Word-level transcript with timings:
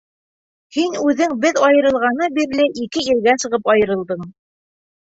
Һин 0.77 0.95
үҙең 1.09 1.35
беҙ 1.45 1.61
айырылғаны 1.69 2.31
бирле 2.41 2.67
ике 2.87 3.07
иргә 3.17 3.39
сығып 3.47 3.73
айырылдың. 3.77 4.31